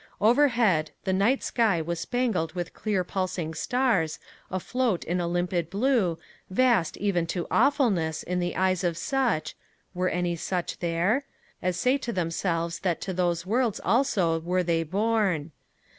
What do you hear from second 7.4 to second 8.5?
awfulness in